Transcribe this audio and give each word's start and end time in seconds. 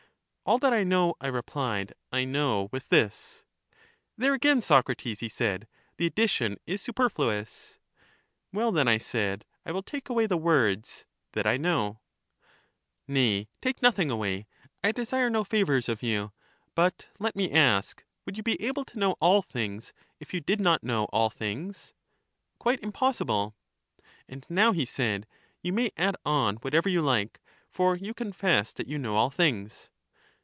All 0.43 0.57
that 0.59 0.73
I 0.73 0.83
know, 0.83 1.15
I 1.21 1.27
replied, 1.27 1.93
I 2.11 2.25
know 2.25 2.67
with 2.73 2.89
this. 2.89 3.45
There 4.17 4.33
again, 4.33 4.59
Socrates, 4.59 5.21
he 5.21 5.29
said, 5.29 5.65
the 5.95 6.05
addition 6.05 6.57
is 6.67 6.81
su 6.81 6.91
perfluous. 6.91 7.77
Well, 8.51 8.73
then, 8.73 8.85
I 8.89 8.97
said, 8.97 9.45
I 9.65 9.71
will 9.71 9.83
take 9.83 10.09
away 10.09 10.25
the 10.27 10.35
words," 10.35 11.05
that 11.33 11.45
I 11.47 11.55
know." 11.55 12.01
Nay, 13.07 13.47
take 13.61 13.81
nothing 13.81 14.11
away; 14.11 14.45
I 14.83 14.91
desire 14.91 15.29
no 15.29 15.45
favors 15.45 15.87
of 15.87 16.03
you; 16.03 16.33
but 16.75 17.07
let 17.17 17.33
me 17.33 17.49
ask: 17.49 18.03
Would 18.25 18.35
you 18.35 18.43
be 18.43 18.61
able 18.61 18.83
to 18.85 18.99
know 18.99 19.13
all 19.21 19.41
things, 19.41 19.93
if 20.19 20.33
you 20.33 20.41
did 20.41 20.59
not 20.59 20.83
know 20.83 21.05
all 21.13 21.29
things? 21.29 21.93
258 22.59 22.59
EUTHYDEMUS 22.59 22.59
Quite 22.59 22.85
impossible. 22.85 23.55
And 24.27 24.45
now, 24.49 24.73
he 24.73 24.85
said, 24.85 25.27
you 25.61 25.71
may 25.71 25.91
add 25.95 26.17
on 26.25 26.57
whatever 26.57 26.89
you 26.89 27.01
like, 27.01 27.39
for 27.69 27.95
you 27.95 28.13
confess 28.13 28.73
that 28.73 28.87
you 28.87 28.97
know 28.99 29.15
all 29.15 29.29
things. 29.29 29.89